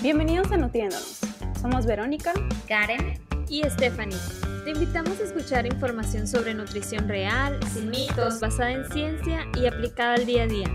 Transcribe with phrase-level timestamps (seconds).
[0.00, 1.18] Bienvenidos a Nutriéndonos.
[1.60, 2.32] Somos Verónica,
[2.68, 4.16] Karen y Stephanie.
[4.64, 10.14] Te invitamos a escuchar información sobre nutrición real, sin mitos, basada en ciencia y aplicada
[10.14, 10.68] al día a día.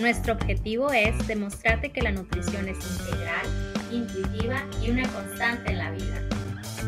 [0.00, 3.46] Nuestro objetivo es demostrarte que la nutrición es integral,
[3.90, 6.22] intuitiva y una constante en la vida.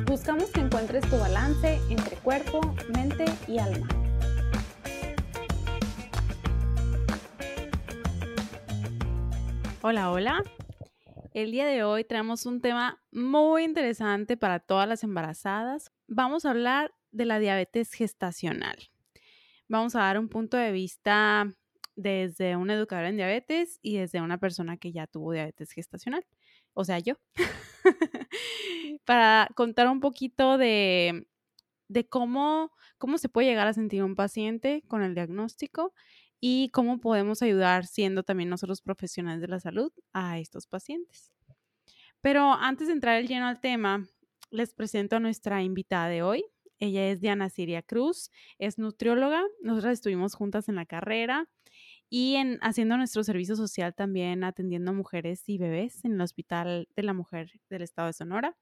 [0.06, 2.60] Buscamos que encuentres tu balance entre cuerpo,
[2.94, 3.88] mente y alma.
[9.82, 10.44] Hola, hola.
[11.38, 15.92] El día de hoy traemos un tema muy interesante para todas las embarazadas.
[16.08, 18.90] Vamos a hablar de la diabetes gestacional.
[19.68, 21.46] Vamos a dar un punto de vista
[21.94, 26.26] desde un educador en diabetes y desde una persona que ya tuvo diabetes gestacional,
[26.74, 27.14] o sea, yo,
[29.04, 31.28] para contar un poquito de,
[31.86, 35.94] de cómo, cómo se puede llegar a sentir un paciente con el diagnóstico
[36.40, 41.32] y cómo podemos ayudar siendo también nosotros profesionales de la salud a estos pacientes.
[42.20, 44.06] Pero antes de entrar el lleno al tema,
[44.50, 46.44] les presento a nuestra invitada de hoy.
[46.80, 49.42] Ella es Diana Siria Cruz, es nutrióloga.
[49.62, 51.48] Nosotras estuvimos juntas en la carrera
[52.10, 56.88] y en haciendo nuestro servicio social también atendiendo a mujeres y bebés en el Hospital
[56.96, 58.56] de la Mujer del Estado de Sonora.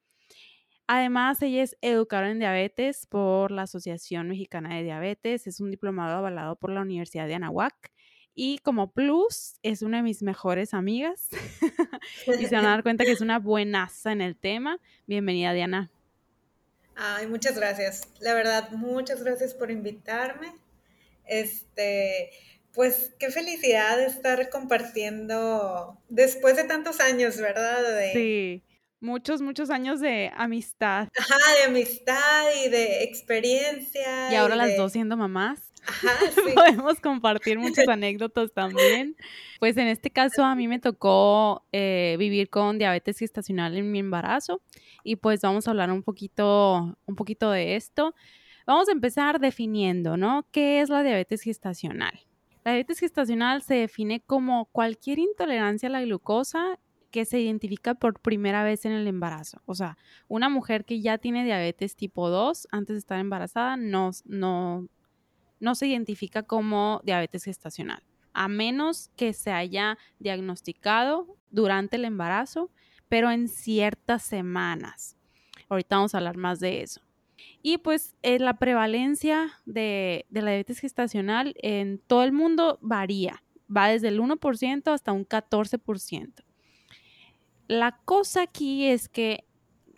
[0.89, 6.17] Además, ella es educadora en diabetes por la Asociación Mexicana de Diabetes, es un diplomado
[6.17, 7.91] avalado por la Universidad de Anahuac
[8.37, 11.29] y como plus es una de mis mejores amigas
[12.41, 14.79] y se van a dar cuenta que es una buenaza en el tema.
[15.07, 15.91] Bienvenida, Diana.
[16.95, 18.09] Ay, muchas gracias.
[18.21, 20.53] La verdad, muchas gracias por invitarme.
[21.25, 22.31] Este,
[22.73, 27.83] pues qué felicidad estar compartiendo después de tantos años, ¿verdad?
[28.13, 28.63] sí
[29.07, 31.09] muchos, muchos años de amistad.
[31.17, 34.33] Ajá, de amistad y de experiencia.
[34.33, 35.73] Y ahora las dos siendo mamás.
[35.87, 36.53] Ajá, sí.
[36.53, 39.17] Podemos compartir muchas anécdotas también.
[39.61, 44.01] Pues en este caso a mí me tocó eh, vivir con diabetes gestacional en mi
[44.01, 44.61] embarazo
[45.05, 48.15] y pues vamos a hablar un poquito, un poquito de esto.
[48.67, 50.45] Vamos a empezar definiendo, ¿no?
[50.51, 52.27] ¿Qué es la diabetes gestacional?
[52.65, 56.81] La diabetes gestacional se define como cualquier intolerancia a la glucosa
[57.11, 59.61] que se identifica por primera vez en el embarazo.
[59.67, 59.97] O sea,
[60.29, 64.89] una mujer que ya tiene diabetes tipo 2 antes de estar embarazada no, no,
[65.61, 68.03] no se identifica como diabetes gestacional,
[68.33, 72.71] a menos que se haya diagnosticado durante el embarazo,
[73.09, 75.17] pero en ciertas semanas.
[75.69, 77.01] Ahorita vamos a hablar más de eso.
[77.63, 83.43] Y pues eh, la prevalencia de, de la diabetes gestacional en todo el mundo varía,
[83.75, 86.46] va desde el 1% hasta un 14%.
[87.69, 89.45] La cosa aquí es que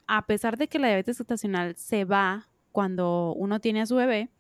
[0.07, 4.31] a pesar de que la diabetes gestacional se va cuando uno tiene a su bebé,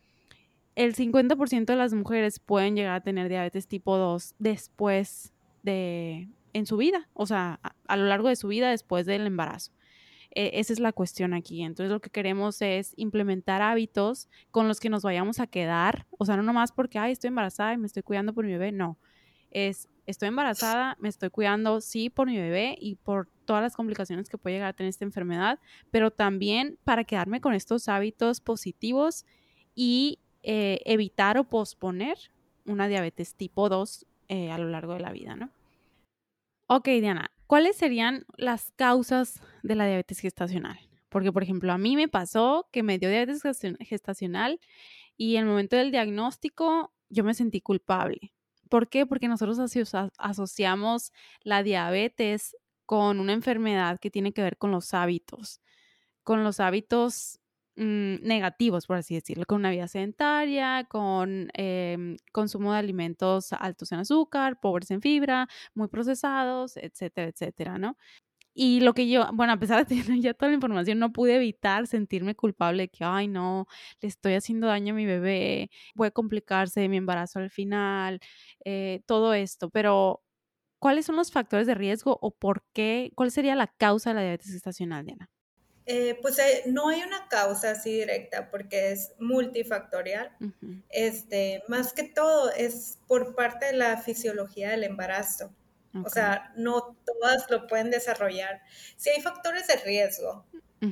[0.74, 6.66] el 50% de las mujeres pueden llegar a tener diabetes tipo 2 después de, en
[6.66, 9.72] su vida, o sea, a, lo largo de su vida después del embarazo.
[10.30, 11.62] E, esa es la cuestión aquí.
[11.62, 16.24] Entonces lo que queremos es implementar hábitos con los que nos vayamos a quedar, o
[16.24, 18.98] sea, no nomás porque, ay, estoy embarazada y me estoy cuidando por mi bebé, no.
[19.66, 24.30] Es estoy embarazada, me estoy cuidando, sí, por mi bebé y por todas las complicaciones
[24.30, 25.58] que puede llegar a tener esta enfermedad,
[25.90, 29.26] pero también para quedarme con estos hábitos positivos
[29.74, 32.16] y eh, evitar o posponer
[32.64, 35.50] una diabetes tipo 2 eh, a lo largo de la vida, ¿no?
[36.68, 40.78] Ok, Diana, ¿cuáles serían las causas de la diabetes gestacional?
[41.10, 43.42] Porque, por ejemplo, a mí me pasó que me dio diabetes
[43.80, 44.58] gestacional
[45.18, 48.32] y en el momento del diagnóstico yo me sentí culpable
[48.68, 49.06] ¿Por qué?
[49.06, 49.58] Porque nosotros
[50.18, 51.12] asociamos
[51.42, 52.56] la diabetes
[52.86, 55.60] con una enfermedad que tiene que ver con los hábitos,
[56.24, 57.40] con los hábitos
[57.76, 63.92] mm, negativos, por así decirlo, con una vida sedentaria, con em, consumo de alimentos altos
[63.92, 67.96] en azúcar, pobres en fibra, muy procesados, etcétera, etcétera, ¿no?
[68.60, 71.36] Y lo que yo, bueno, a pesar de tener ya toda la información, no pude
[71.36, 73.68] evitar sentirme culpable de que, ay, no,
[74.00, 78.18] le estoy haciendo daño a mi bebé, puede complicarse mi embarazo al final,
[78.64, 79.70] eh, todo esto.
[79.70, 80.24] Pero,
[80.80, 83.12] ¿cuáles son los factores de riesgo o por qué?
[83.14, 85.30] ¿Cuál sería la causa de la diabetes gestacional, Diana?
[85.86, 90.36] Eh, pues eh, no hay una causa así directa porque es multifactorial.
[90.90, 95.54] este, más que todo es por parte de la fisiología del embarazo.
[95.94, 98.62] O sea, no todas lo pueden desarrollar.
[98.96, 100.46] Sí hay factores de riesgo,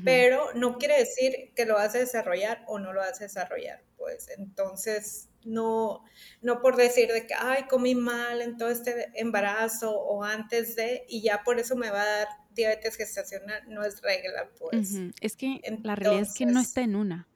[0.04, 3.82] pero no quiere decir que lo vas a desarrollar o no lo vas a desarrollar.
[3.96, 6.02] Pues entonces, no,
[6.42, 11.04] no por decir de que, ay, comí mal en todo este embarazo o antes de,
[11.08, 14.94] y ya por eso me va a dar diabetes gestacional, no es regla, pues.
[15.20, 17.28] Es que la realidad es que no está en una.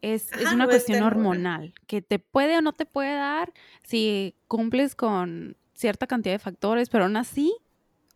[0.00, 3.52] Es, una cuestión hormonal, que te puede o no te puede dar
[3.84, 7.54] si cumples con cierta cantidad de factores, pero aún así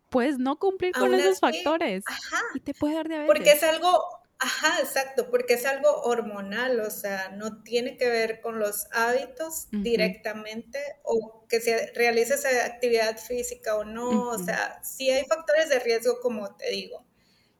[0.09, 2.03] puedes no cumplir con esos factores
[2.55, 3.27] y te puede dar diabetes.
[3.27, 4.03] Porque es algo,
[4.39, 9.67] ajá, exacto, porque es algo hormonal, o sea, no tiene que ver con los hábitos
[9.71, 15.69] directamente o que se realice esa actividad física o no, o sea, sí hay factores
[15.69, 17.05] de riesgo como te digo,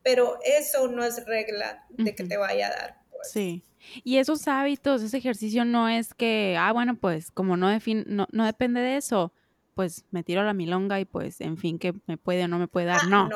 [0.02, 3.02] pero eso no es regla de que te vaya a dar.
[3.12, 3.30] Pues.
[3.30, 3.64] Sí.
[4.04, 7.70] Y esos hábitos, ese ejercicio no es que, ah, bueno, pues como no,
[8.06, 9.34] no, no depende de eso,
[9.78, 12.58] pues me tiro a la milonga y pues, en fin, que me puede o no
[12.58, 13.02] me puede dar.
[13.04, 13.30] Ah, no.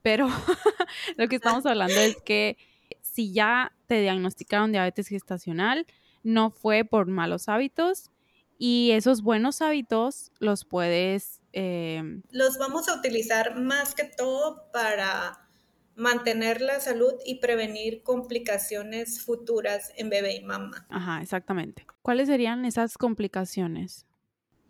[0.00, 0.28] Pero
[1.16, 2.56] lo que estamos hablando es que
[3.02, 5.88] si ya te diagnosticaron diabetes gestacional,
[6.22, 8.12] no fue por malos hábitos
[8.58, 11.40] y esos buenos hábitos los puedes...
[11.52, 15.48] Em, los vamos a utilizar más que todo para
[15.96, 20.86] mantener la salud y prevenir complicaciones futuras en bebé y mamá.
[20.90, 21.88] Ajá, exactamente.
[22.02, 24.06] ¿Cuáles serían esas complicaciones?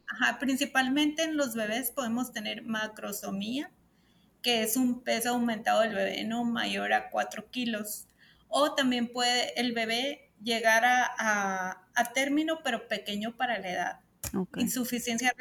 [0.08, 3.70] Ajá, principalmente en los bebés podemos tener macrosomía,
[4.43, 8.08] que es un peso aumentado del bebé no mayor a 4 kilos.
[8.49, 11.84] O también puede el bebé llegar a,
[12.14, 14.00] término, pero pequeño para la edad.
[14.56, 15.34] Insuficiencia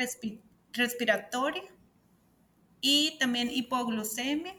[0.73, 1.63] respiratoria
[2.81, 4.55] y también hipoglucemia,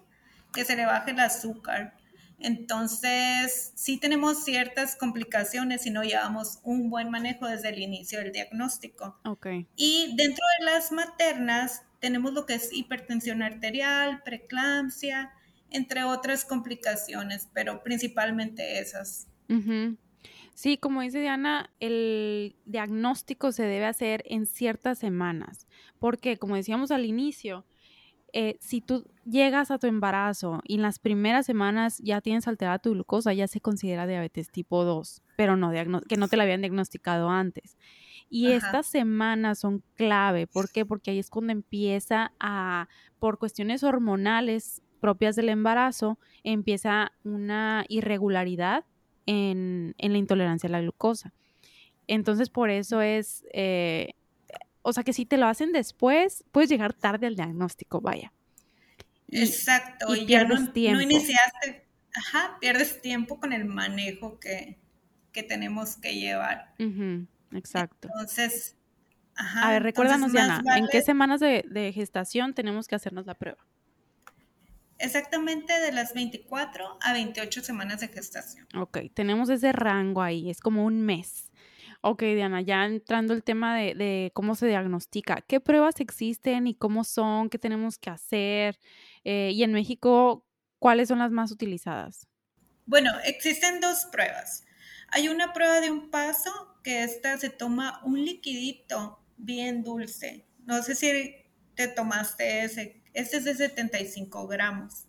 [0.52, 1.96] que se le baje el azúcar.
[2.40, 8.32] Entonces, sí tenemos ciertas complicaciones si no llevamos un buen manejo desde el inicio del
[8.32, 9.18] diagnóstico.
[9.24, 9.66] Okay.
[9.76, 15.32] Y dentro de las maternas tenemos lo que es hipertensión arterial, preeclampsia,
[15.70, 19.26] entre otras complicaciones, pero principalmente esas.
[20.54, 25.66] Sí, como dice Diana, el diagnóstico se debe hacer en ciertas semanas,
[25.98, 27.64] porque como decíamos al inicio,
[28.32, 32.78] eh, si tú llegas a tu embarazo y en las primeras semanas ya tienes alterada
[32.78, 35.70] tu glucosa, ya se considera diabetes tipo 2, pero no
[36.08, 37.76] que no te la habían diagnosticado antes.
[38.30, 40.84] Y estas semanas son clave, ¿por qué?
[40.84, 42.88] Porque ahí es cuando empieza a,
[43.18, 48.84] por cuestiones hormonales propias del embarazo, empieza una irregularidad
[49.24, 51.32] en, la intolerancia a la glucosa.
[52.06, 54.14] Entonces, por eso es, eh,
[54.88, 58.32] o sea que si te lo hacen después, puedes llegar tarde al diagnóstico, vaya.
[59.30, 60.96] Exacto, y, pierdes tiempo.
[60.96, 64.78] no iniciaste, ajá, pierdes tiempo con el manejo que,
[65.48, 66.74] tenemos que llevar.
[67.52, 68.08] exacto.
[68.08, 68.76] Entonces,
[69.36, 69.68] ajá.
[69.68, 73.64] A ver, recuérdanos, Diana, ¿en qué semanas de, de, gestación tenemos que hacernos la prueba?
[74.98, 78.66] Exactamente de las 24 a 28 semanas de gestación.
[78.74, 81.47] Ok, tenemos ese rango ahí, es como un mes.
[82.00, 87.02] Ok, Diana, ya entrando el tema de, cómo se diagnostica, ¿qué pruebas existen y cómo
[87.02, 87.50] son?
[87.50, 88.78] ¿Qué tenemos que hacer?
[89.24, 90.46] Eh, y en México,
[90.78, 92.28] ¿cuáles son las más utilizadas?
[92.86, 94.64] Bueno, existen dos pruebas.
[95.08, 100.46] Hay una prueba de un paso que esta se toma un liquidito bien dulce.
[100.64, 101.34] No sé si
[101.74, 103.02] te tomaste ese.
[103.12, 105.06] Este es de 75 gramos.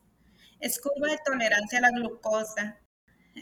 [0.60, 2.80] Es curva de tolerancia a la glucosa.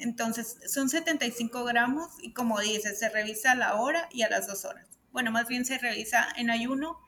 [0.02, 4.48] Entonces, son 75 gramos y como dices, se revisa a la hora y a las
[4.48, 4.86] dos horas.
[5.12, 7.00] Bueno, más bien se revisa en ayuno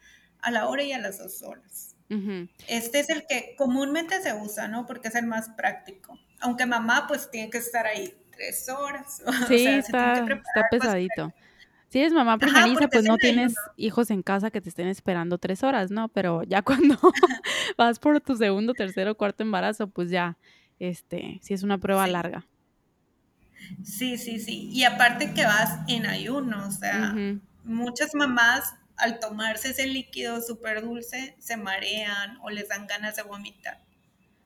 [0.42, 1.96] a la hora y a las dos horas.
[2.68, 4.88] Este es el que comúnmente se usa, ¿no?
[4.88, 6.18] Porque es el más práctico.
[6.40, 9.22] Aunque mamá pues tiene que estar ahí tres horas.
[9.48, 10.26] Sí, está,
[10.72, 11.32] pesadito.
[11.90, 15.64] Si eres mamá primeriza, pues no tienes hijos en casa que te estén esperando tres
[15.64, 16.08] horas, ¿no?
[16.10, 16.98] Pero ya cuando
[17.78, 20.38] vas por tu segundo, tercero, cuarto embarazo, pues ya,
[20.80, 22.46] este, si es una prueba larga.
[23.84, 24.70] Sí, sí, sí.
[24.72, 27.16] Y aparte que vas en ayuno, o sea,
[27.64, 33.24] muchas mamás al tomarse ese líquido súper dulce se marean o les dan ganas de
[33.24, 33.82] vomitar.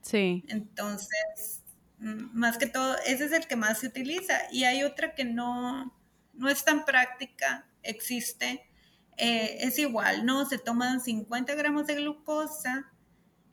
[0.01, 0.43] Sí.
[0.47, 1.63] Entonces,
[1.97, 4.39] mm, más que todo, ese es el que más se utiliza.
[4.51, 5.95] Y hay otra que no,
[6.33, 8.69] no es tan práctica, existe.
[9.17, 10.47] Eh, es igual, ¿no?
[10.47, 12.91] Se toman 50 gramos de glucosa.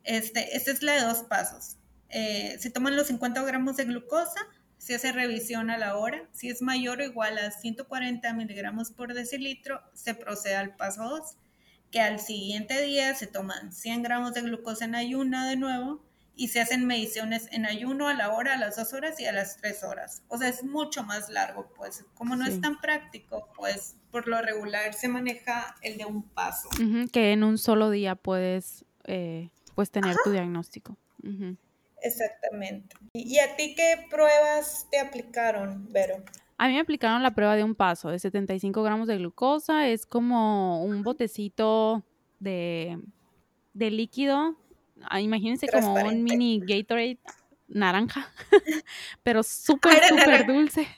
[0.05, 1.77] Este, esta es la de dos pasos.
[2.09, 4.41] Eh, se toman los 50 gramos de glucosa,
[4.81, 6.27] se hace revisión a la hora.
[6.33, 11.37] Si es mayor o igual a 140 miligramos por decilitro, se procede al paso 2,
[11.91, 16.03] que al siguiente día se toman 100 gramos de glucosa en ayuna de nuevo
[16.35, 19.33] y se hacen mediciones en ayuno a la hora, a las 2 horas y a
[19.33, 20.23] las 3 horas.
[20.29, 24.41] O sea, es mucho más largo, pues como no es tan práctico, pues por lo
[24.41, 26.71] regular se maneja el de un paso.
[27.13, 30.97] que en un solo día puedes eh, pues tener tu diagnóstico.
[32.03, 32.97] Exactamente.
[33.13, 36.23] ¿Y a ti qué pruebas te aplicaron, Vero?
[36.59, 39.89] A mí me aplicaron la prueba de un paso, de 75 gramos de glucosa.
[39.89, 42.05] Es como un botecito
[42.39, 42.99] de,
[43.75, 44.57] líquido.
[45.03, 47.19] Ah, imagínense como un mini Gatorade
[47.69, 48.29] naranja,
[49.23, 50.87] pero súper, súper dulce.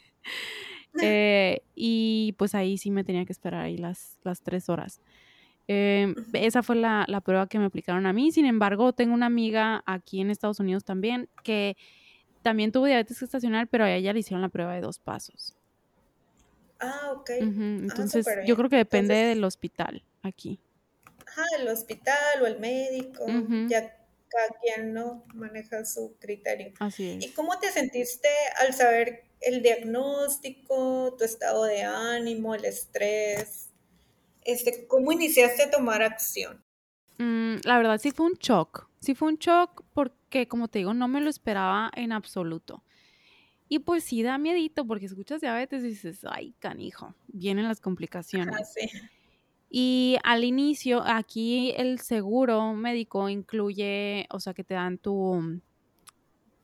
[1.01, 5.01] Eh, y pues ahí sí me tenía que esperar ahí las, las tres horas.
[5.69, 8.33] Em, esa fue la, la, prueba que me aplicaron a mí.
[8.33, 11.77] Sin embargo, tengo una amiga aquí en Estados Unidos también que
[12.43, 15.57] también tuvo diabetes gestacional, pero a ella le hicieron la prueba de dos pasos.
[16.81, 17.31] Ah, ok.
[17.31, 20.61] Ah, Entonces, yo creo que depende del hospital aquí.
[21.27, 23.25] Ajá, el hospital o el médico.
[23.69, 23.97] Ya
[24.29, 26.73] cada quien no maneja su criterio.
[26.81, 27.25] Así es.
[27.25, 28.29] ¿Y cómo te sentiste
[28.59, 33.69] al saber el diagnóstico, tu estado de ánimo, el estrés?
[34.45, 36.63] Este, ¿Cómo iniciaste a tomar acción?
[37.19, 38.89] Mm, la verdad sí fue un shock.
[39.01, 42.83] Sí fue un shock porque, como te digo, no me lo esperaba en absoluto.
[43.69, 48.55] Y pues sí da miedito porque escuchas diabetes y dices, ay, canijo, vienen las complicaciones.
[48.61, 48.91] Ah, sí.
[49.71, 55.61] Y al inicio, aquí el seguro médico incluye, o sea, que te dan tu,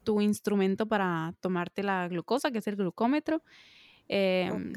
[0.04, 3.42] tu instrumento para tomarte la glucosa, que es el glucómetro.
[4.08, 4.74] Em,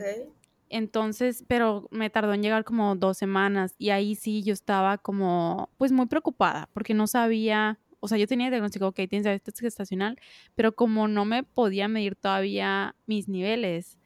[0.71, 5.69] entonces, pero me tardó en llegar como dos semanas y ahí sí yo estaba como,
[5.77, 9.59] pues muy preocupada porque no sabía, o sea, yo tenía el diagnóstico, ok, tienes diabetes
[9.59, 10.17] gestacional,
[10.55, 13.97] pero como no me podía medir todavía mis niveles,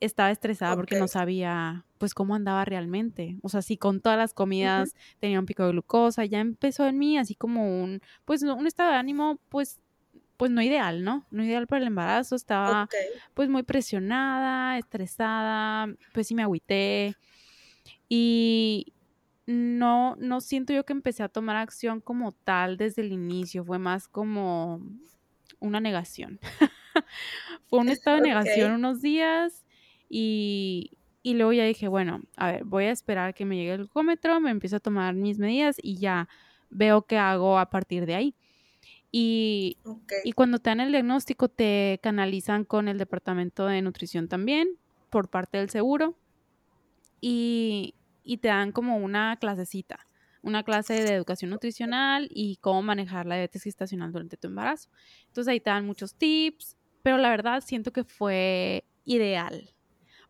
[0.00, 3.38] estaba estresada porque no sabía, pues, cómo andaba realmente.
[3.42, 6.98] O sea, si con todas las comidas tenía un pico de glucosa, ya empezó en
[6.98, 9.80] mí así como un, pues, un estado de ánimo, pues,
[10.36, 11.26] pues no ideal, ¿no?
[11.30, 12.90] No ideal para el embarazo, estaba
[13.34, 17.16] pues muy presionada, estresada, pues sí me agüité
[18.08, 18.94] y
[19.46, 23.78] no, no siento yo que empecé a tomar acción como tal desde el inicio, fue
[23.78, 24.80] más como
[25.60, 26.40] una negación.
[27.66, 29.66] fue un estado de negación unos días
[30.08, 33.78] y, y luego ya dije, bueno, a ver, voy a esperar que me llegue el
[33.78, 36.28] glucómetro, me empiezo a tomar mis medidas y ya
[36.70, 38.36] veo qué hago a partir de ahí.
[39.12, 39.78] Y,
[40.24, 44.68] y cuando te dan el diagnóstico, te canalizan con el departamento de nutrición también,
[45.10, 46.16] por parte del seguro,
[47.20, 47.94] y,
[48.24, 50.06] y te dan como una clasecita,
[50.42, 54.90] una clase de educación nutricional y cómo manejar la diabetes gestacional durante tu embarazo.
[55.28, 59.75] Entonces ahí te dan muchos tips, pero la verdad siento que fue ideal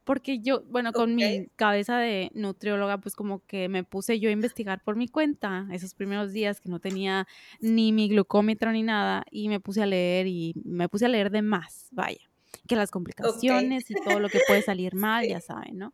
[0.06, 4.32] porque yo, bueno, con mi cabeza de nutrióloga, pues como que me puse yo a
[4.32, 7.26] investigar por mi cuenta esos primeros días que no tenía
[7.58, 11.32] ni mi glucómetro ni nada y me puse a leer y me puse a leer
[11.32, 12.20] de más, vaya,
[12.68, 15.92] que las complicaciones y todo lo que puede salir mal, ya saben, ¿no?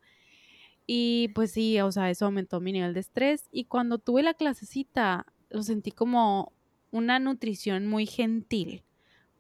[0.86, 4.34] Y pues sí, o sea, eso aumentó mi nivel de estrés y cuando tuve la
[4.34, 6.52] clasecita lo sentí como
[6.90, 8.84] una nutrición muy gentil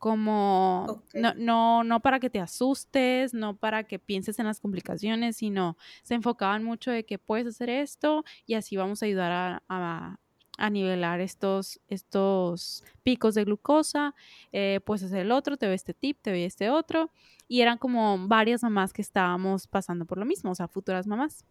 [0.02, 5.36] como no, no, no para que te asustes, no para que pienses en las complicaciones,
[5.36, 10.18] sino se enfocaban mucho de que puedes hacer esto y así vamos a ayudar a,
[10.58, 14.16] a, nivelar estos, estos picos de glucosa,
[14.50, 17.12] eh, puedes hacer el otro, te doy este tip, te doy este otro,
[17.46, 21.44] y eran como varias mamás que estábamos pasando por lo mismo, o sea, futuras mamás.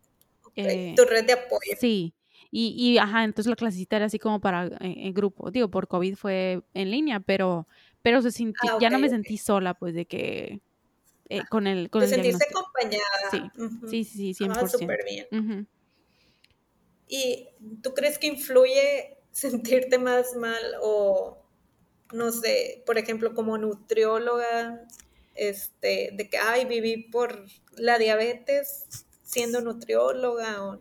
[0.58, 1.78] Eh, tu red de apoyo.
[1.80, 2.14] Sí,
[2.52, 5.52] y, y, ajá, entonces la clasita era así como para eh, en grupo.
[5.52, 7.66] Digo, por COVID fue en línea, pero
[8.02, 10.62] pero se sintió, ah, ya no me sentí sola, pues, de que
[11.30, 13.52] eh, con el con Te sentiste acompañada.
[13.88, 14.66] Sí, sí, sí, 100%.
[14.66, 15.68] Ah, súper bien.
[17.08, 17.50] ¿Y
[17.82, 21.42] tú crees que influye sentirte más mal o,
[22.14, 24.86] no sé, por ejemplo, como nutrióloga,
[25.36, 27.46] este, de que, ay, viví por
[27.78, 30.64] la diabetes siendo nutrióloga?
[30.64, 30.80] O...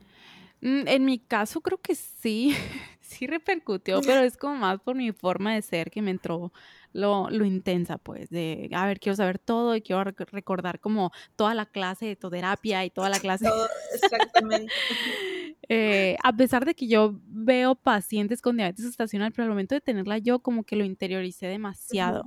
[0.61, 2.57] Mm, en mi caso creo que sí,
[3.11, 6.53] sí repercutió, pero es como más por mi forma de ser que me entró
[6.93, 11.55] lo, lo, intensa, pues, de, a ver, quiero saber todo y quiero recordar como toda
[11.55, 13.49] la clase de toterapia y toda la clase.
[13.95, 14.73] exactamente.
[15.69, 19.81] eh, a pesar de que yo veo pacientes con diabetes estacional, pero al momento de
[19.81, 22.25] tenerla yo como que lo interioricé demasiado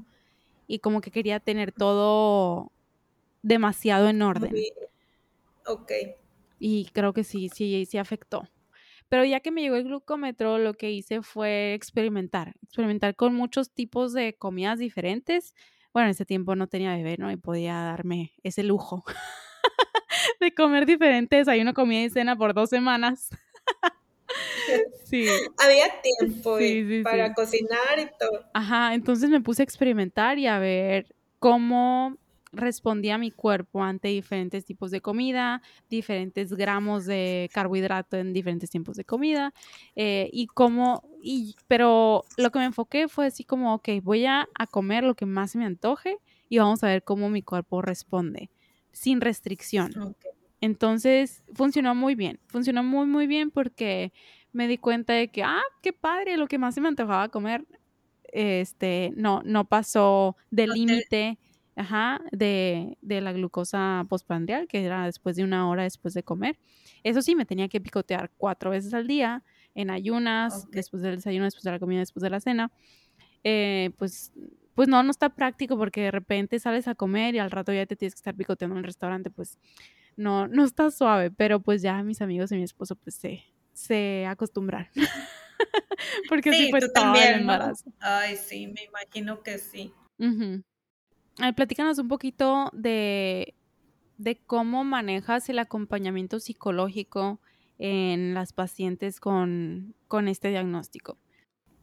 [0.68, 2.72] y como que quería tener todo
[3.42, 4.54] demasiado en orden.
[5.66, 5.92] Ok.
[6.60, 8.48] Y creo que sí, sí, sí afectó.
[9.14, 13.70] Pero ya que me llegó el glucómetro, lo que hice fue experimentar, experimentar con muchos
[13.72, 15.54] tipos de comidas diferentes.
[15.94, 17.32] Bueno, en ese tiempo no tenía bebé, ¿no?
[17.32, 19.04] Y podía darme ese lujo
[20.40, 23.30] de comer diferentes desayuno, comida y cena por dos semanas.
[25.06, 25.28] sí.
[25.64, 26.58] Había tiempo
[27.04, 28.46] para cocinar y todo.
[28.56, 32.18] Ajá, entonces me puse a experimentar y a ver cómo
[32.54, 38.96] respondía mi cuerpo ante diferentes tipos de comida, diferentes gramos de carbohidrato en diferentes tiempos
[38.96, 39.54] de comida,
[39.96, 44.48] eh, y cómo, y, pero lo que me enfoqué fue así como, ok, voy a,
[44.72, 46.18] comer lo que más me antoje
[46.48, 48.50] y vamos a ver cómo mi cuerpo responde,
[48.92, 50.16] sin restricción.
[50.62, 54.14] Entonces, funcionó muy bien, funcionó muy, muy bien porque
[54.54, 57.66] me di cuenta de que, ah, qué padre, lo que más se me antojaba comer,
[58.32, 61.38] este, no, no pasó del límite
[61.76, 66.60] Ajá, de, la glucosa postprandial, que era después de una hora después de comer.
[67.04, 71.46] Eso sí, me tenía que picotear cuatro veces al día, en ayunas, después del desayuno,
[71.46, 72.72] después de la comida, después de la cena.
[73.44, 74.32] Eh, pues,
[74.76, 77.86] pues no, no está práctico porque de repente sales a comer y al rato ya
[77.86, 79.58] te tienes que estar picoteando en el restaurante, pues
[80.16, 84.26] no, no está suave, pero pues ya mis amigos y mi esposo pues se, se
[84.28, 84.92] acostumbraron.
[86.30, 87.92] porque sí, fue todo el embarazo.
[88.00, 89.94] Ay, sí, me imagino que sí.
[91.56, 93.56] Platícanos un poquito de,
[94.18, 97.40] de cómo manejas el acompañamiento psicológico
[97.80, 101.18] en las pacientes con, con este diagnóstico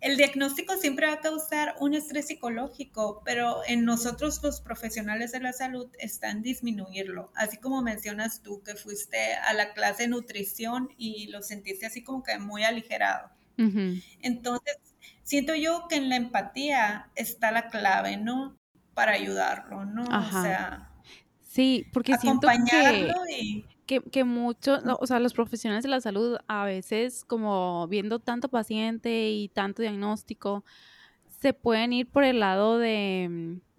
[0.00, 5.40] el diagnóstico siempre va a causar un estrés psicológico, pero en nosotros los profesionales de
[5.40, 7.30] la salud está en disminuirlo.
[7.34, 12.02] Así como mencionas tú que fuiste a la clase de nutrición y lo sentiste así
[12.02, 13.30] como que muy aligerado.
[14.22, 14.78] Entonces,
[15.22, 18.58] siento yo que en la empatía está la clave, ¿no?
[18.94, 20.02] Para ayudarlo, ¿no?
[20.02, 20.90] O sea,
[21.42, 23.10] sí, porque siento que...
[23.30, 28.20] Y que, que muchos, o sea, los profesionales de la salud a veces como viendo
[28.20, 30.64] tanto paciente y tanto diagnóstico,
[31.40, 33.69] se pueden ir por el lado de, mm,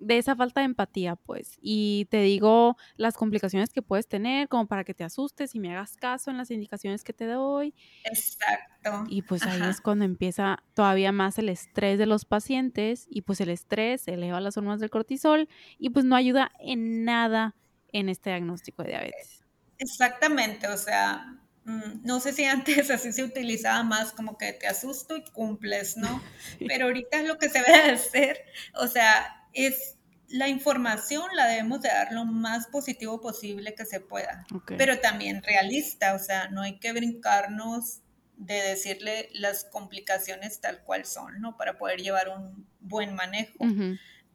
[0.00, 1.58] de esa falta de empatía, pues.
[1.60, 5.72] Y te digo las complicaciones que puedes tener, como para que te asustes y me
[5.72, 7.74] hagas caso en las indicaciones que te doy.
[8.04, 9.04] Exacto.
[9.08, 13.40] Y pues ahí es cuando empieza todavía más el estrés de los pacientes y pues
[13.40, 17.54] el estrés eleva las hormonas del cortisol y pues no ayuda en nada
[17.92, 19.44] en este diagnóstico de diabetes.
[19.78, 24.66] Exactamente, o sea, mm, no sé si antes así se utilizaba más como que te
[24.66, 26.22] asusto y cumples, ¿no?
[26.66, 29.96] Pero ahorita es lo que se debe hacer, o sea, es
[30.30, 34.46] la información la debemos de dar lo más positivo posible que se pueda,
[34.78, 38.00] pero también realista, o sea, no hay que brincarnos
[38.36, 41.56] de decirle las complicaciones tal cual son, ¿no?
[41.56, 43.58] Para poder llevar un buen manejo.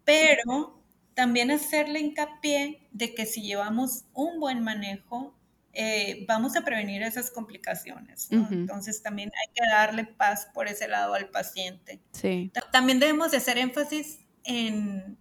[0.03, 0.83] Pero
[1.15, 5.33] también hacerle hincapié de que si llevamos un buen manejo,
[5.73, 8.27] eh, vamos a prevenir esas complicaciones.
[8.31, 12.01] Entonces también hay que darle paz por ese lado al paciente.
[12.11, 12.51] Sí.
[12.71, 15.17] También debemos de hacer énfasis en,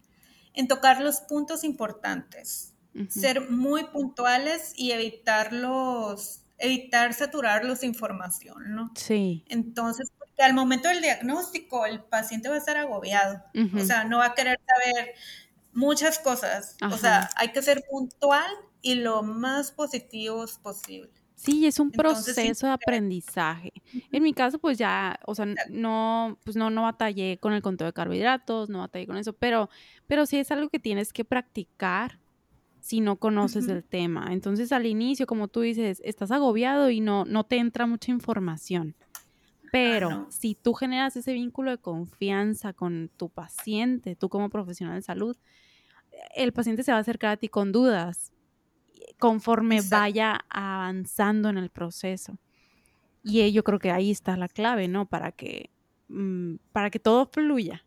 [0.68, 2.74] tocar los puntos importantes,
[3.08, 8.92] ser muy puntuales y evitarlos, evitar saturarlos de información, ¿no?
[8.94, 9.44] Sí.
[9.48, 13.42] Entonces, porque al momento del diagnóstico el paciente va a estar agobiado,
[13.76, 15.14] o sea, no va a querer saber
[15.72, 16.76] muchas cosas.
[16.90, 21.23] O sea, hay que ser puntual y lo más positivos posible.
[21.44, 23.72] Sí, es un proceso de aprendizaje.
[24.10, 27.86] En mi caso, pues ya, o sea, no, pues no, no batallé con el conteo
[27.86, 29.68] de carbohidratos, no batallé con eso, pero,
[30.06, 32.18] pero sí es algo que tienes que practicar
[32.80, 34.28] si no conoces el tema.
[34.30, 38.94] Entonces, al inicio, como tú dices, estás agobiado y no, no te entra mucha información.
[39.72, 45.02] Pero si tú generas ese vínculo de confianza con tu paciente, tú como profesional de
[45.02, 45.36] salud,
[46.36, 48.33] el paciente se va a acercar a ti con dudas
[49.18, 52.38] conforme vaya avanzando en el proceso.
[53.22, 55.06] Y yo creo que ahí está la clave, ¿no?
[55.06, 55.70] Para que,
[56.08, 57.84] mm, para que todo fluya.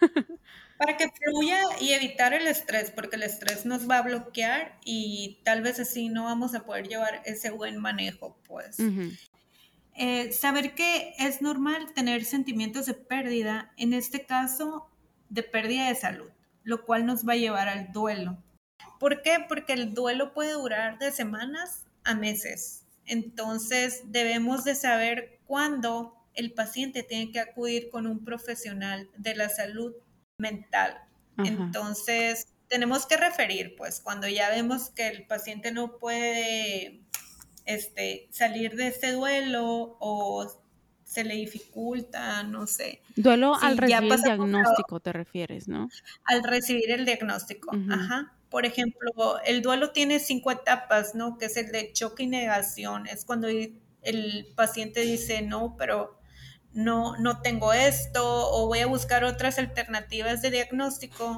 [0.78, 5.40] para que fluya y evitar el estrés, porque el estrés nos va a bloquear y
[5.44, 8.78] tal vez así no vamos a poder llevar ese buen manejo, pues.
[9.94, 14.90] Eh, saber que es normal tener sentimientos de pérdida, en este caso,
[15.28, 16.30] de pérdida de salud
[16.62, 18.38] lo cual nos va a llevar al duelo.
[19.00, 19.38] ¿Por qué?
[19.48, 22.84] Porque el duelo puede durar de semanas a meses.
[23.06, 29.48] Entonces debemos de saber cuándo el paciente tiene que acudir con un profesional de la
[29.48, 29.94] salud
[30.36, 30.98] mental.
[31.38, 37.00] Entonces tenemos que referir, pues, cuando ya vemos que el paciente no puede
[37.64, 40.62] este, salir de este duelo o
[41.04, 43.00] se le dificulta, no sé.
[43.16, 45.88] Duelo al recibir el diagnóstico, te refieres, ¿no?
[46.24, 48.34] Al recibir el diagnóstico, ajá.
[48.50, 51.38] Por ejemplo, el duelo tiene cinco etapas, ¿no?
[51.38, 53.06] Que es el de choque y negación.
[53.06, 56.18] Es cuando el paciente dice, no, pero
[56.72, 61.36] no, no tengo esto, o voy a buscar otras alternativas de diagnóstico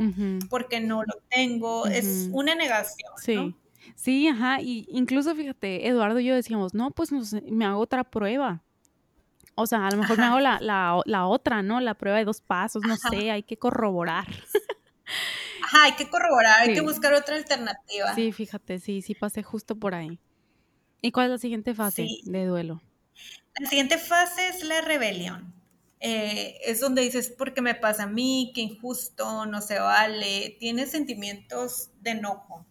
[0.49, 1.87] porque no lo tengo.
[1.87, 3.13] Es una negación.
[3.23, 3.55] Sí.
[3.95, 4.61] Sí, ajá.
[4.61, 8.63] Y incluso fíjate, Eduardo y yo decíamos, no, pues me hago otra prueba
[9.55, 10.59] o sea, a lo mejor me hago la,
[11.05, 11.81] la, otra, ¿no?
[11.81, 14.27] La prueba de dos pasos, no sé, hay que corroborar.
[15.73, 18.15] Ajá, hay que corroborar, hay que buscar otra alternativa.
[18.15, 20.19] Sí, fíjate, sí, sí pasé justo por ahí.
[21.01, 22.83] ¿Y cuál es la siguiente fase de duelo?
[23.59, 25.55] La siguiente fase es la rebelión.
[26.01, 28.53] Eh, es donde dices, ¿por qué me pasa a mí?
[28.55, 30.57] Qué injusto, no se vale.
[30.61, 32.67] Tienes sentimientos de enojo.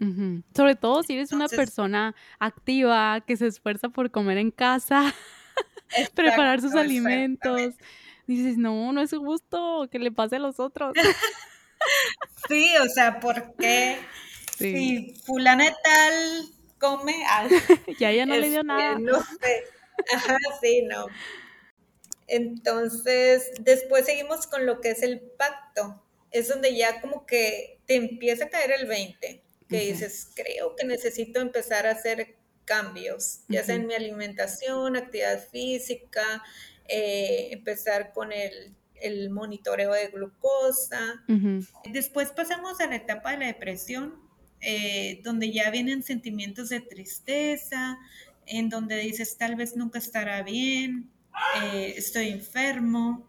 [0.55, 5.13] Sobre todo si eres una persona activa que se esfuerza por comer en casa.
[6.13, 7.73] preparar sus alimentos.
[8.27, 10.93] Dices, no, no es justo que le pase a los otros.
[12.47, 13.97] Sí, o sea, ¿por qué?
[14.57, 16.45] Si fulana tal
[16.77, 17.55] come algo.
[17.99, 18.99] ya ella no le dio este, nada.
[18.99, 19.63] No sé.
[20.13, 21.07] Ajá, sí, no.
[22.27, 26.03] Entonces, después seguimos con lo que es el pacto.
[26.31, 30.85] Es donde ya como que te empieza a caer el 20, que dices, creo que
[30.85, 36.41] necesito empezar a hacer cambios, ya sea en mi alimentación, actividad física,
[36.87, 38.73] eh, empezar con el,
[39.29, 41.23] monitoreo de glucosa.
[41.91, 44.15] Después pasamos a la etapa de la depresión,
[44.61, 47.97] eh, donde ya vienen sentimientos de tristeza,
[48.45, 51.09] en donde dices tal vez nunca estará bien,
[51.63, 53.27] eh, estoy enfermo.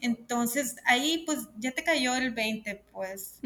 [0.00, 3.40] Entonces ahí pues ya te cayó el 20 pues.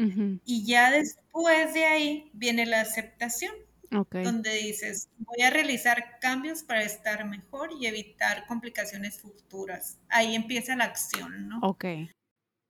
[0.45, 3.53] Y ya después de ahí viene la aceptación.
[3.93, 9.99] Donde dices, voy a realizar cambios para estar mejor y evitar complicaciones futuras.
[10.09, 11.59] Ahí empieza la acción, ¿no?
[11.61, 11.85] Ok.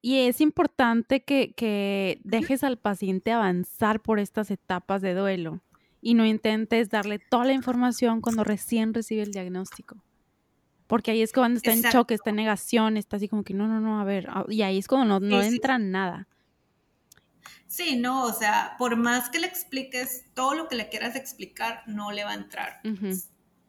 [0.02, 5.62] Y es importante que, que dejes al paciente avanzar por estas etapas de duelo
[6.02, 10.04] y no intentes darle toda la información cuando recién recibe el diagnóstico.
[10.88, 13.68] Porque ahí es cuando está en choque, está en negación, está así como que no,
[13.68, 16.28] no, no, a ver, y ahí es cuando no, no entra nada.
[17.74, 21.82] Sí, no, o sea, por más que le expliques todo lo que le quieras explicar,
[21.88, 22.80] no le va a entrar.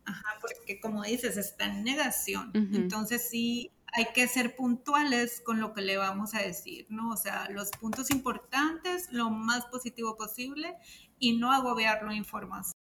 [0.04, 2.50] Ajá, porque como dices, está en negación.
[2.74, 7.12] Entonces sí hay que ser puntuales con lo que le vamos a decir, ¿no?
[7.12, 10.76] O sea, los puntos importantes, lo más positivo posible
[11.18, 12.74] y no agobiarlo en información.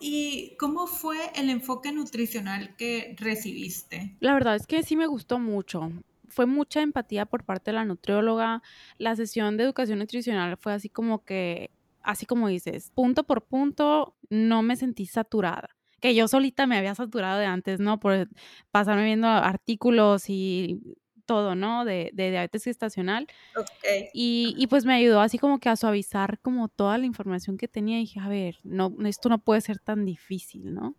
[0.00, 4.16] ¿Y cómo fue el enfoque nutricional que recibiste?
[4.20, 5.90] La verdad es que sí me gustó mucho.
[6.28, 8.62] Fue mucha empatía por parte de la nutrióloga.
[8.98, 11.70] La sesión de educación nutricional fue así como que,
[12.02, 15.76] así como dices, punto por punto, no me sentí saturada.
[16.00, 17.98] Que yo solita me había saturado de antes, ¿no?
[17.98, 18.28] Por
[18.70, 20.80] pasarme viendo artículos y
[21.28, 21.84] todo, ¿no?
[21.84, 23.26] De, de diabetes gestacional.
[23.54, 24.08] Okay.
[24.14, 27.68] Y, y, pues me ayudó así como que a suavizar como toda la información que
[27.68, 30.96] tenía y dije, a ver, no, esto no puede ser tan difícil, ¿no?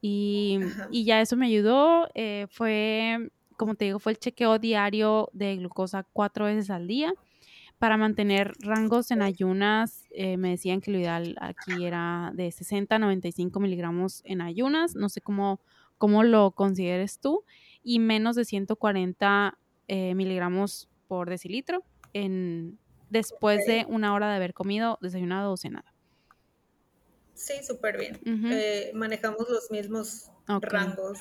[0.00, 0.58] Y,
[0.90, 5.56] y ya eso me ayudó, eh, fue, como te digo, fue el chequeo diario de
[5.56, 7.14] glucosa cuatro veces al día
[7.78, 12.96] para mantener rangos en ayunas, eh, me decían que lo ideal aquí era de 60
[12.96, 15.60] a 95 miligramos en ayunas, no sé cómo,
[15.98, 17.44] cómo lo consideres tú
[17.82, 22.78] y menos de 140 eh, miligramos por decilitro en,
[23.10, 25.88] después de una hora de haber comido, desayunado o cenado.
[27.34, 28.18] Sí, súper bien.
[28.50, 31.18] Eh, manejamos los mismos rangos.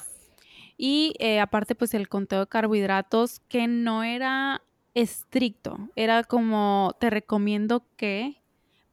[0.77, 4.61] Y eh, aparte, pues el conteo de carbohidratos que no era
[4.93, 8.41] estricto, era como te recomiendo que,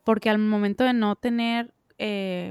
[0.05, 1.75] porque al momento de no tener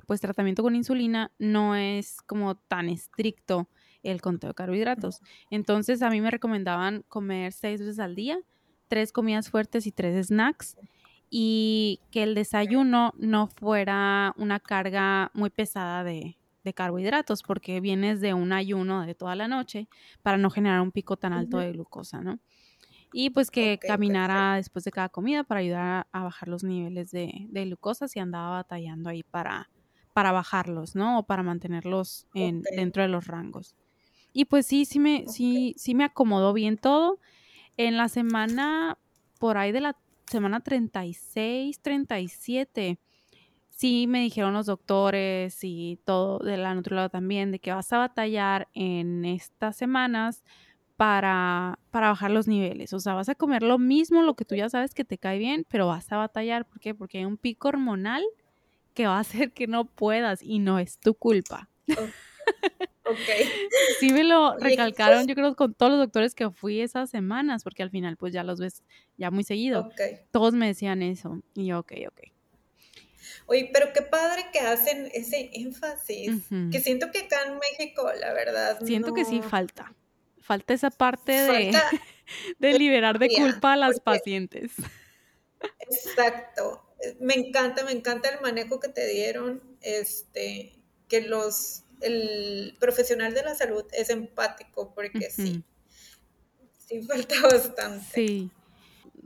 [0.06, 3.68] pues tratamiento con insulina, no es como tan estricto
[4.04, 5.22] el conteo de carbohidratos.
[5.50, 8.39] Entonces a mí me recomendaban comer seis veces al día,
[8.88, 10.78] tres comidas fuertes y tres snacks
[11.30, 16.38] y que el desayuno no fuera una carga muy pesada de,
[16.74, 19.88] carbohidratos porque vienes de un ayuno de toda la noche
[20.22, 22.40] para no generar un pico tan alto de glucosa, ¿no?
[23.12, 27.48] Y pues que caminara después de cada comida para ayudar a, bajar los niveles de,
[27.52, 29.70] glucosa si andaba batallando ahí para,
[30.14, 31.20] para bajarlos, ¿no?
[31.20, 33.76] O para mantenerlos en, dentro de los rangos.
[34.32, 37.20] Y pues sí, sí me, sí, sí me acomodó bien todo.
[37.78, 38.98] En la semana,
[39.40, 43.00] por ahí de la semana 36, 37,
[43.80, 47.98] sí me dijeron los doctores y todo de la nutrióloga también, de que vas a
[47.98, 50.44] batallar en estas semanas
[50.98, 52.92] para, para bajar los niveles.
[52.92, 55.39] O sea, vas a comer lo mismo, lo que tú ya sabes que te cae
[55.39, 56.65] bien, pero vas a batallar.
[56.65, 56.94] ¿Por qué?
[56.94, 58.22] Porque hay un pico hormonal
[58.94, 61.70] que va a hacer que no puedas y no es tu culpa.
[64.00, 67.82] Sí me lo recalcaron, yo creo, con todos los doctores que fui esas semanas, porque
[67.82, 68.84] al final pues ya los ves
[69.18, 69.89] ya muy seguido.
[70.32, 71.42] Todos me decían eso.
[71.56, 72.38] Y yo, ok, ok.
[73.46, 78.34] Oye, pero qué padre que hacen ese énfasis, que siento que acá en México, la
[78.34, 78.80] verdad.
[78.84, 79.94] Siento que sí falta.
[80.39, 81.72] Falta esa parte de,
[82.60, 84.72] de liberar de culpa a las pacientes.
[85.80, 86.86] Exacto.
[87.20, 90.74] Me encanta, me encanta el manejo que te dieron, este,
[91.08, 95.63] que los el profesional de la salud es empático porque sí,
[96.88, 98.06] sí falta bastante.
[98.13, 98.52] Sí.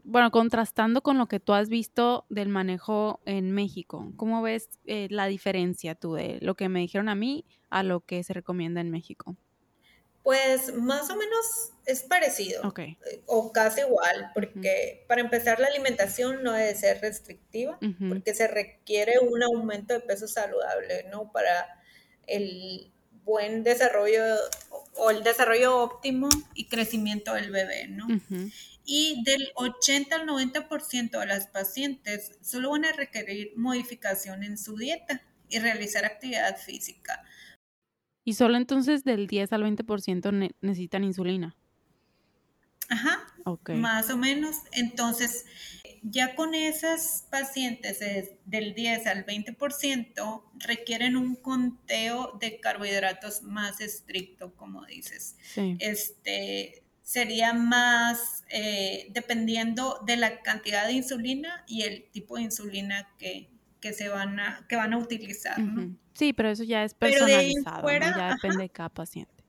[0.04, 5.08] Bueno, contrastando con lo que tú has visto del manejo en México, ¿cómo ves eh,
[5.10, 8.82] la diferencia tú de lo que me dijeron a mí a lo que se recomienda
[8.82, 9.38] en México?
[10.24, 16.44] Pues más o menos es parecido eh, o casi igual, porque para empezar la alimentación
[16.44, 17.78] no debe ser restrictiva,
[18.10, 21.32] porque se requiere un aumento de peso saludable, ¿no?
[21.32, 21.82] Para
[22.26, 22.92] el
[23.26, 24.24] buen desarrollo
[24.96, 28.08] o el desarrollo óptimo y crecimiento del bebé, ¿no?
[28.86, 34.76] Y del 80 al 90% de las pacientes solo van a requerir modificación en su
[34.78, 37.24] dieta y realizar actividad física.
[38.26, 41.56] Y solo entonces del 10 al 20% necesitan insulina.
[42.90, 43.34] Ajá,
[43.70, 44.58] más o menos.
[44.72, 45.46] Entonces,
[46.04, 48.00] ya con esas pacientes
[48.46, 55.38] del 10 al 20% requieren un conteo de carbohidratos más estricto, como dices.
[55.80, 63.10] Este sería más eh, dependiendo de la cantidad de insulina y el tipo de insulina
[63.20, 63.50] que,
[63.94, 65.58] se van a, que van a utilizar.
[66.14, 69.44] Sí, pero eso ya es personalizado, ya depende de cada paciente.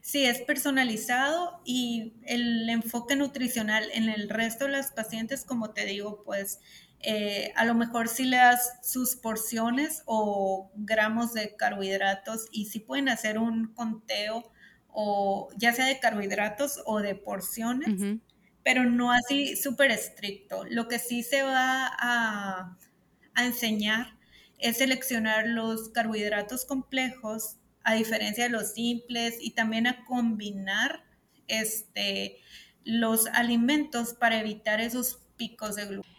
[0.00, 5.84] Sí, es personalizado y el enfoque nutricional en el resto de las pacientes, como te
[5.84, 6.60] digo, pues
[7.00, 12.78] eh, a lo mejor sí le das sus porciones o gramos de carbohidratos y sí
[12.78, 14.52] pueden hacer un conteo
[14.92, 18.18] o ya sea de carbohidratos o de porciones,
[18.62, 20.64] pero no así súper estricto.
[20.68, 22.78] Lo que sí se va a,
[23.34, 24.18] a enseñar
[24.58, 31.04] es seleccionar los carbohidratos complejos a diferencia de los simples y también a combinar
[31.48, 32.38] este,
[32.84, 36.10] los alimentos para evitar esos picos de glucosa.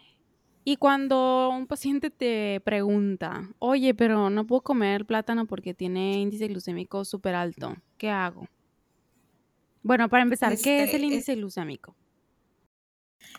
[0.64, 6.48] Y cuando un paciente te pregunta, oye, pero no puedo comer plátano porque tiene índice
[6.48, 8.48] glucémico súper alto, ¿qué hago?
[9.84, 11.96] Bueno, para empezar, ¿qué es el este, índice glucémico?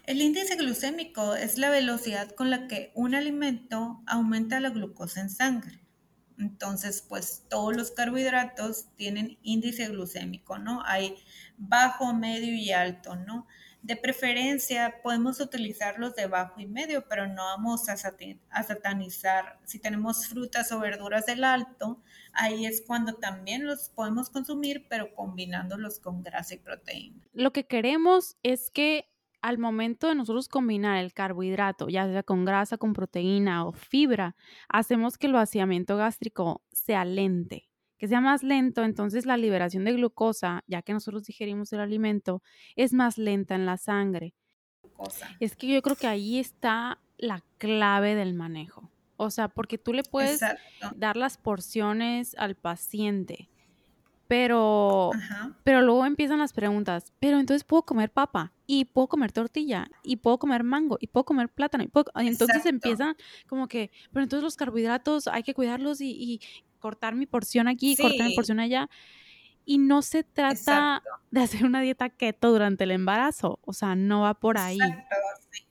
[0.04, 5.30] El índice glucémico es la velocidad con la que un alimento aumenta la glucosa en
[5.30, 5.80] sangre.
[6.38, 10.82] Entonces, pues todos los carbohidratos tienen índice glucémico, ¿no?
[10.84, 11.16] Hay
[11.56, 13.46] bajo, medio y alto, ¿no?
[13.82, 19.58] De preferencia podemos utilizarlos de bajo y medio, pero no vamos a, satanizar.
[19.64, 22.00] Si tenemos frutas o verduras del alto,
[22.32, 27.26] ahí es cuando también los podemos consumir, pero combinándolos con grasa y proteína.
[27.32, 29.08] Lo que queremos es que
[29.42, 34.36] al momento de nosotros combinar el carbohidrato, ya sea con grasa, con proteína o fibra,
[34.68, 37.68] hacemos que el vaciamiento gástrico sea lente,
[38.02, 42.42] que sea más lento, entonces la liberación de glucosa, ya que nosotros digerimos el alimento,
[42.74, 44.34] es más lenta en la sangre.
[45.38, 48.90] Es que yo creo que ahí está la clave del manejo.
[49.16, 50.40] O sea, porque tú le puedes
[50.96, 53.48] dar las porciones al paciente,
[54.32, 55.10] pero,
[55.62, 60.16] pero luego empiezan las preguntas, pero entonces puedo comer papa y puedo comer tortilla y
[60.16, 61.84] puedo comer mango y puedo comer plátano.
[61.84, 63.14] Y, entonces empiezan
[63.46, 66.40] como que, pero entonces los carbohidratos hay que cuidarlos y,
[66.78, 68.88] cortar mi porción aquí, cortar mi porción allá.
[69.66, 74.22] Y no se trata de hacer una dieta keto durante el embarazo, o sea, no
[74.22, 74.78] va por ahí.
[75.50, 75.66] sí.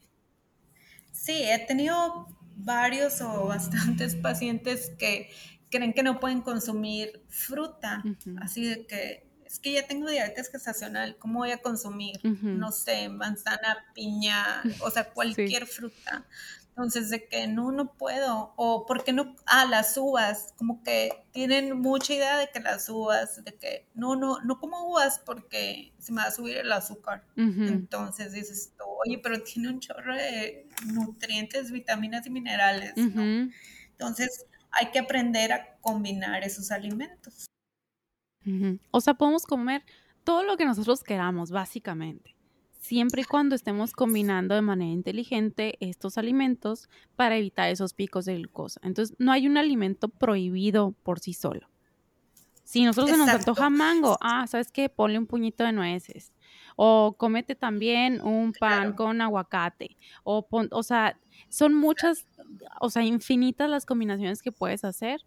[1.12, 5.32] sí, he tenido varios o bastantes pacientes que
[5.72, 8.04] creen que no pueden consumir fruta,
[8.40, 12.20] así de que es que ya tengo diabetes gestacional, ¿cómo voy a consumir?
[12.24, 16.26] No sé, manzana, piña, o sea, cualquier fruta.
[16.70, 18.54] Entonces, de que no, no puedo.
[18.56, 19.36] O, ¿por qué no?
[19.46, 20.54] Ah, las uvas.
[20.56, 24.88] Como que tienen mucha idea de que las uvas, de que no, no, no como
[24.88, 27.26] uvas porque se me va a subir el azúcar.
[27.36, 28.72] Entonces dices,
[29.06, 33.52] oye, pero tiene un chorro de nutrientes, vitaminas y minerales, ¿no?
[33.92, 37.46] Entonces, hay que aprender a combinar esos alimentos.
[38.90, 39.84] O sea, podemos comer
[40.24, 42.36] todo lo que nosotros queramos, básicamente,
[42.80, 48.36] siempre y cuando estemos combinando de manera inteligente estos alimentos para evitar esos picos de
[48.36, 48.80] glucosa.
[48.84, 51.70] Entonces, no hay un alimento prohibido por sí solo.
[52.64, 54.88] Si nosotros se nos antoja mango, ah, ¿sabes qué?
[54.90, 56.32] Ponle un puñito de nueces.
[56.76, 59.98] O cómete también un pan con aguacate.
[60.24, 62.26] O, o sea, son muchas
[62.80, 65.22] o sea, infinitas las combinaciones que puedes hacer.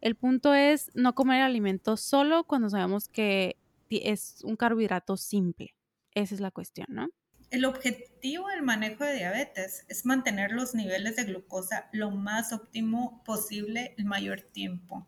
[0.00, 3.56] El punto es no comer alimentos solo cuando sabemos que
[3.90, 5.74] es un carbohidrato simple.
[6.14, 7.08] Esa es la cuestión, ¿no?
[7.50, 13.22] El objetivo del manejo de diabetes es mantener los niveles de glucosa lo más óptimo
[13.24, 15.06] posible el mayor tiempo.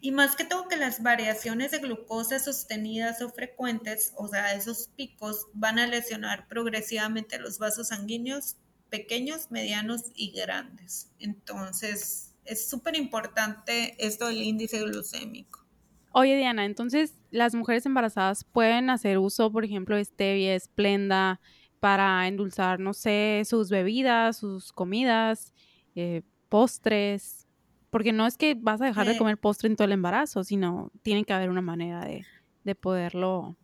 [0.00, 4.88] Y más que todo que las variaciones de glucosa sostenidas o frecuentes, o sea, esos
[4.96, 8.56] picos, van a lesionar progresivamente los vasos sanguíneos
[8.90, 11.10] pequeños, medianos y grandes.
[11.18, 15.64] Entonces, es súper importante esto del índice glucémico.
[16.12, 21.40] Oye, Diana, entonces las mujeres embarazadas pueden hacer uso, por ejemplo, de stevia, esplenda,
[21.82, 25.52] para endulzar, no sé, sus bebidas, sus comidas,
[25.96, 27.48] eh, postres,
[27.92, 30.90] porque no es que vas a dejar de comer postre en todo el embarazo, sino
[31.02, 32.24] tiene que haber una manera de,
[32.64, 33.58] de poderlo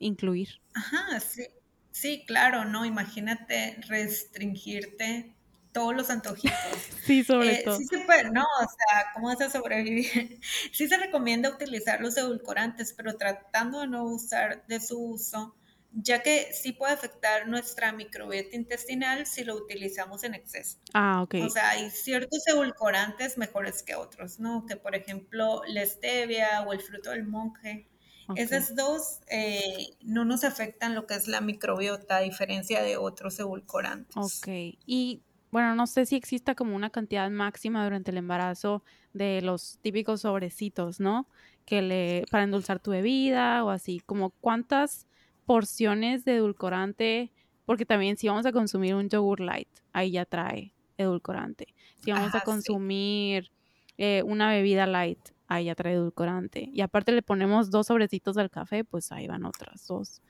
[0.00, 0.60] incluir.
[0.74, 1.44] Ajá, sí.
[1.92, 5.36] Sí, claro, no, imagínate restringirte
[5.72, 6.58] todos los antojitos.
[7.04, 7.78] Sí, sobre eh, todo.
[7.78, 10.40] Sí se puede, no, o sea, ¿cómo vas a sobrevivir?
[10.72, 15.54] Sí se recomienda utilizar los edulcorantes, pero tratando de no usar de su uso,
[15.92, 20.78] ya que sí puede afectar nuestra microbiota intestinal si lo utilizamos en exceso.
[20.94, 21.36] Ah, ok.
[21.44, 24.66] O sea, hay ciertos edulcorantes mejores que otros, ¿no?
[24.66, 27.88] Que por ejemplo la stevia o el fruto del monje.
[28.36, 33.40] Esas dos eh, no nos afectan lo que es la microbiota a diferencia de otros
[33.40, 34.16] edulcorantes.
[34.16, 34.46] Ok.
[34.86, 39.78] Y bueno, no sé si exista como una cantidad máxima durante el embarazo de los
[39.82, 41.26] típicos sobrecitos, ¿no?
[41.64, 45.08] Que le, para endulzar tu bebida o así, como cuántas
[45.50, 47.32] porciones de edulcorante,
[47.66, 51.74] porque también si vamos a consumir un yogur light, ahí ya trae edulcorante.
[52.04, 53.50] Si vamos a consumir
[53.98, 56.70] eh, una bebida light, ahí ya trae edulcorante.
[56.72, 60.22] Y aparte le ponemos dos sobrecitos del café, pues ahí van otras dos.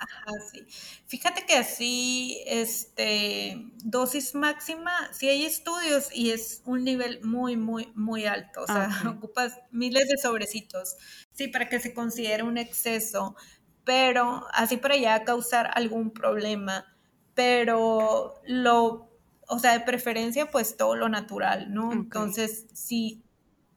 [0.00, 0.66] Ajá, sí.
[1.06, 7.92] Fíjate que así, este, dosis máxima, sí hay estudios y es un nivel muy, muy,
[7.94, 8.62] muy alto.
[8.62, 8.88] O sea,
[9.20, 10.96] ocupas miles de sobrecitos.
[11.34, 13.36] Sí, para que se considere un exceso,
[13.84, 16.86] pero así para ya causar algún problema.
[17.34, 19.10] Pero lo,
[19.48, 21.92] o sea, de preferencia, pues todo lo natural, ¿no?
[21.92, 23.22] Entonces, si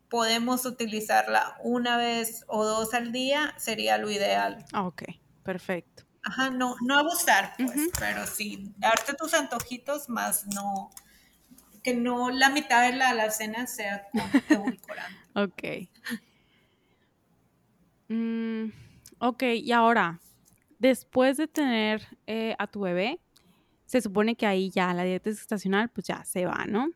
[0.10, 4.66] podemos utilizarla una vez o dos al día, sería lo ideal.
[4.76, 5.04] Ok,
[5.44, 6.04] perfecto.
[6.24, 10.92] Ajá, no, no abusar, pues, pero sí, darte tus antojitos más no,
[11.84, 14.08] que no la mitad de la alacena sea
[14.50, 15.20] edulcorante.
[15.36, 15.90] ok.
[18.10, 18.72] Mm,
[19.24, 20.20] ok, y ahora,
[20.80, 23.22] después de tener eh, a tu bebé,
[23.86, 26.90] se supone que ahí ya la dieta estacional, pues ya se va, ¿no?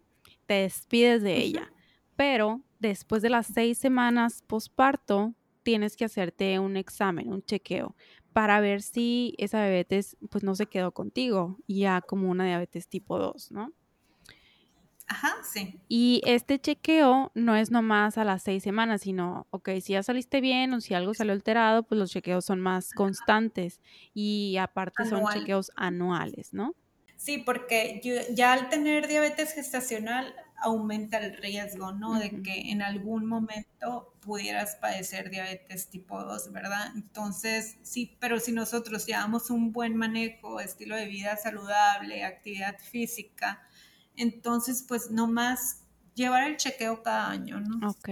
[0.45, 1.71] Te despides de ella.
[2.17, 7.95] Pero después de las seis semanas posparto, tienes que hacerte un examen, un chequeo,
[8.33, 12.89] para ver si esa diabetes pues no se quedó contigo y ya como una diabetes
[12.89, 13.71] tipo 2, ¿no?
[15.51, 15.79] Sí.
[15.88, 20.41] Y este chequeo no es nomás a las seis semanas, sino, ok, si ya saliste
[20.41, 23.79] bien o si algo salió alterado, pues los chequeos son más constantes
[24.13, 26.75] y aparte son chequeos anuales, ¿no?
[27.15, 27.99] Sí, porque
[28.36, 32.19] ya al tener diabetes gestacional aumenta el riesgo, ¿no?
[32.19, 36.91] De que en algún momento pudieras padecer diabetes tipo 2, ¿verdad?
[36.95, 43.66] Entonces, sí, pero si nosotros llevamos un buen manejo, estilo de vida saludable, actividad física,
[44.17, 45.84] entonces, pues no más
[46.15, 47.88] llevar el chequeo cada año, ¿no?
[47.88, 48.10] Ok.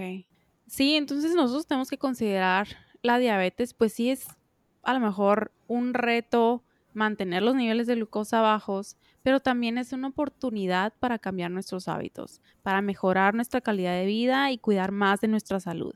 [0.66, 2.68] Sí, entonces nosotros tenemos que considerar
[3.02, 4.26] la diabetes, pues sí es
[4.82, 6.62] a lo mejor un reto
[6.94, 12.40] mantener los niveles de glucosa bajos, pero también es una oportunidad para cambiar nuestros hábitos,
[12.62, 15.94] para mejorar nuestra calidad de vida y cuidar más de nuestra salud.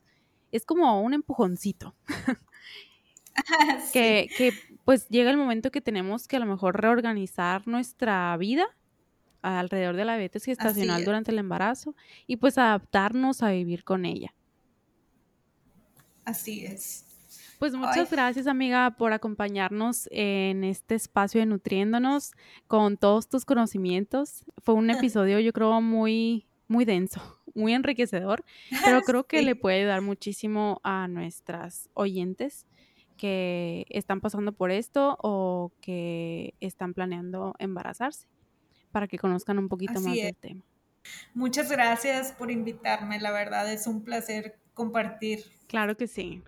[0.53, 1.95] Es como un empujoncito.
[3.93, 4.53] que, que
[4.85, 8.67] pues llega el momento que tenemos que a lo mejor reorganizar nuestra vida
[9.43, 11.95] alrededor de la diabetes gestacional durante el embarazo
[12.27, 14.35] y pues adaptarnos a vivir con ella.
[16.25, 17.07] Así es.
[17.59, 22.33] Pues muchas gracias amiga por acompañarnos en este espacio de Nutriéndonos
[22.67, 24.45] con todos tus conocimientos.
[24.63, 27.21] Fue un episodio yo creo muy, muy denso,
[27.55, 28.45] muy enriquecedor,
[28.83, 32.67] pero creo que le puede ayudar muchísimo a nuestras oyentes
[33.19, 38.27] que están pasando por esto o que están planeando embarazarse
[38.91, 40.63] para que conozcan un poquito más del tema.
[41.35, 45.45] Muchas gracias por invitarme, la verdad es un placer compartir.
[45.67, 46.43] Claro que sí.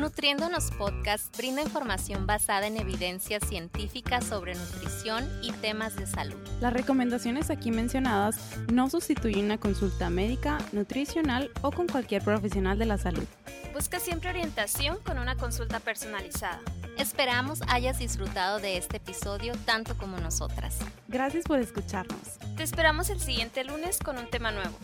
[0.00, 6.38] Nutriéndonos Podcast brinda información basada en evidencia científica sobre nutrición y temas de salud.
[6.58, 8.40] Las recomendaciones aquí mencionadas
[8.72, 13.26] no sustituyen una consulta médica, nutricional o con cualquier profesional de la salud.
[13.74, 16.62] Busca siempre orientación con una consulta personalizada.
[16.96, 20.78] Esperamos hayas disfrutado de este episodio tanto como nosotras.
[21.08, 22.38] Gracias por escucharnos.
[22.56, 24.78] Te esperamos el siguiente lunes con un tema nuevo.